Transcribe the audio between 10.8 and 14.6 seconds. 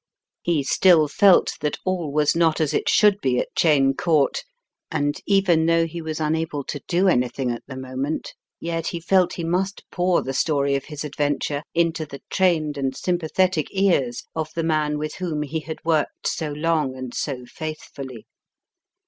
his adventure into the trained and sympathetic ears of